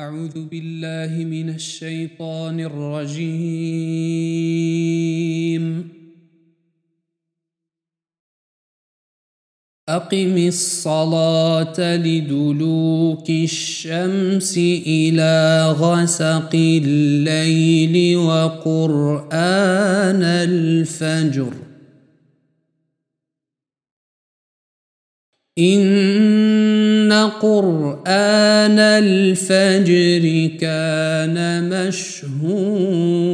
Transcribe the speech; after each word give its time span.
أعوذ 0.00 0.36
بالله 0.48 1.24
من 1.24 1.48
الشيطان 1.48 2.60
الرجيم. 2.60 3.24
أقم 9.88 10.36
الصلاة 10.48 11.96
لدلوك 11.96 13.30
الشمس 13.30 14.58
إلى 14.86 15.66
غسق 15.78 16.50
الليل 16.54 18.16
وقرآن 18.16 19.32
الفجر. 20.22 21.52
إن 25.58 26.19
قرآن 27.40 28.78
الفجر 28.78 30.24
كان 30.60 31.36
مشهودا. 31.70 33.30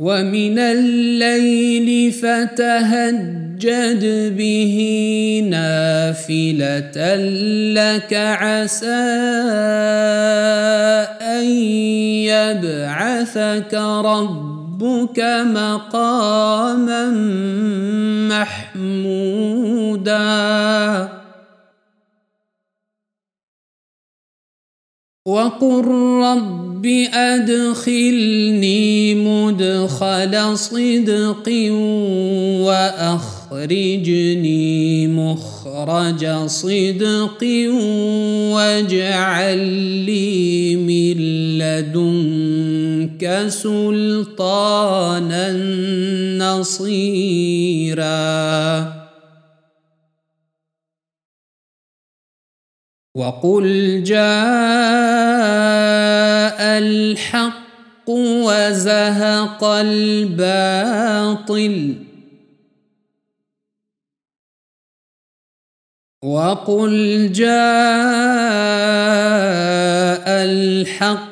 ومن 0.00 0.58
الليل 0.58 2.12
فتهجد 2.12 4.04
به 4.36 4.76
نافلة 5.50 7.14
لك 7.74 8.14
عسى 8.14 8.86
أن 11.20 11.44
يبعثك 12.32 13.74
ربك. 14.04 14.49
ربك 14.80 15.20
مقاما 15.44 17.10
محمودا. 18.28 20.20
وقل 25.26 25.84
رب 26.24 26.86
أدخلني 27.14 29.14
مدخل 29.14 30.58
صدق 30.58 31.46
وأخرجني 33.50 35.06
مخرج 35.06 36.46
صدق 36.46 37.42
واجعل 38.54 39.58
لي 40.08 40.76
من 40.76 41.16
لدنك 41.58 42.79
سلطانا 43.48 45.52
نصيرا. 46.38 48.10
وقل 53.14 54.02
جاء 54.02 54.20
الحق 56.78 58.08
وزهق 58.08 59.64
الباطل. 59.64 61.94
وقل 66.22 67.32
جاء 67.32 67.50
الحق 70.28 71.29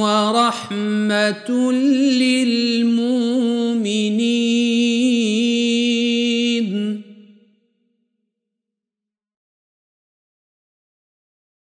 ورحمة 0.02 1.50
للمؤمنين 1.72 2.71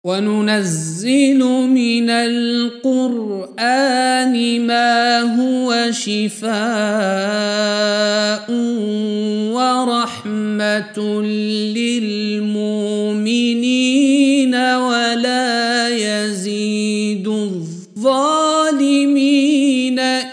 وننزل 0.07 1.43
من 1.67 2.09
القرآن 2.09 3.55
ما 4.67 5.19
هو 5.35 5.91
شفاء 5.91 6.47
ورحمة 9.51 10.99
للمؤمنين 11.75 12.95
ولا 14.55 15.89
يزيد 15.89 17.27
الظالمين 17.97 18.79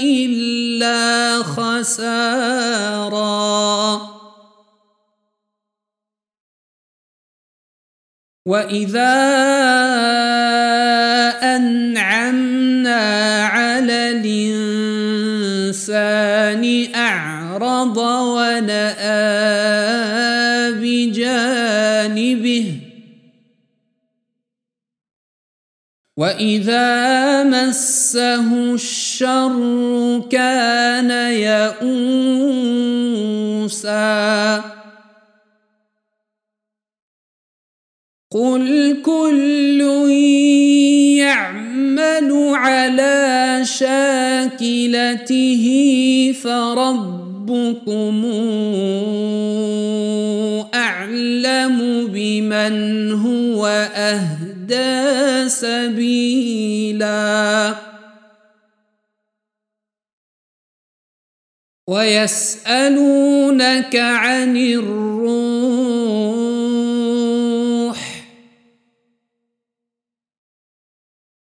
إلا 0.01 1.43
خساراً 1.43 2.34
واذا 8.47 9.15
انعمنا 11.57 13.01
على 13.45 14.11
الانسان 15.81 16.65
اعرض 16.95 17.97
وناى 17.97 19.13
بجانبه 20.77 22.67
واذا 26.17 27.45
مسه 27.45 28.75
الشر 28.75 29.59
كان 30.31 31.11
يئوسا 31.33 32.25
قل 38.35 38.99
كل 39.03 39.81
يعمل 41.23 42.31
على 42.55 43.61
شاكلته 43.63 45.65
فربكم 46.43 48.25
اعلم 50.75 52.07
بمن 52.07 53.13
هو 53.13 53.67
اهدى 53.95 55.49
سبيلا 55.49 57.15
ويسالونك 61.89 63.97
عن 63.97 64.57
الروح 64.57 65.24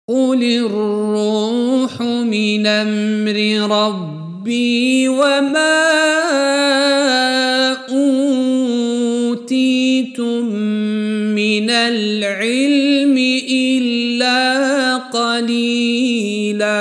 قل 0.07 0.43
الروح 0.43 2.01
من 2.01 2.67
أمر 2.67 3.35
ربي 3.67 5.07
وما 5.07 5.83
اوتيتم 9.27 10.45
من 11.35 11.69
العلم 11.69 13.17
الا 13.51 14.95
قليلا 15.11 16.77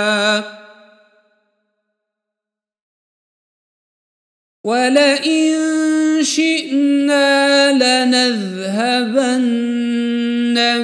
ولئن 4.64 5.52
شئنا 6.22 7.72
لنذهبن 7.72 9.26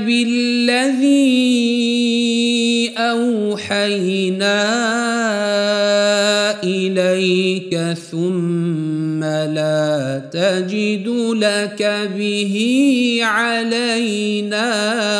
بالذي 0.06 1.41
أوحينا 3.72 4.62
إليك 6.64 7.78
ثم 8.10 9.24
لا 9.24 10.22
تجد 10.32 11.08
لك 11.36 12.10
به 12.16 13.18
علينا 13.22 14.68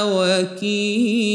وكيلا. 0.04 1.32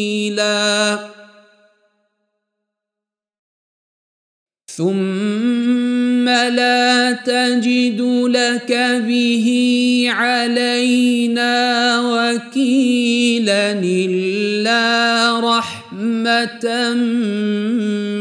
ثم 4.77 6.29
لا 6.29 7.11
تجد 7.11 8.01
لك 8.29 8.71
به 9.07 9.47
علينا 10.09 11.55
وكيلا 11.99 13.71
إلا 13.71 15.31
رحمة 16.27 16.93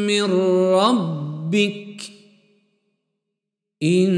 من 0.06 0.23
ربك 0.75 2.03
إن 3.82 4.14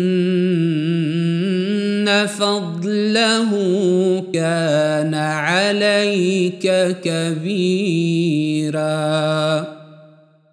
فضله 2.27 3.51
كان 4.33 5.15
عليك 5.15 6.97
كبيراً. 7.05 8.89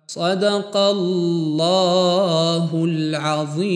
صدق 0.08 0.78
الله 0.78 2.86
العظيم. 2.90 3.76